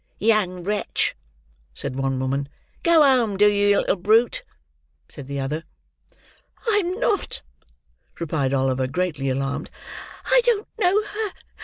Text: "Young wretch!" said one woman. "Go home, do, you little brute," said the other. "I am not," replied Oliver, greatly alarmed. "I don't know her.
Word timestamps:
"Young 0.17 0.63
wretch!" 0.63 1.15
said 1.75 1.95
one 1.95 2.19
woman. 2.19 2.49
"Go 2.81 3.03
home, 3.03 3.37
do, 3.37 3.47
you 3.47 3.77
little 3.81 3.97
brute," 3.97 4.41
said 5.07 5.27
the 5.27 5.39
other. 5.39 5.63
"I 6.67 6.81
am 6.83 6.99
not," 6.99 7.43
replied 8.19 8.51
Oliver, 8.51 8.87
greatly 8.87 9.29
alarmed. 9.29 9.69
"I 10.25 10.41
don't 10.43 10.67
know 10.79 11.03
her. 11.03 11.33